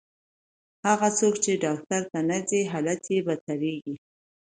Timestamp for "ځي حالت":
2.49-3.03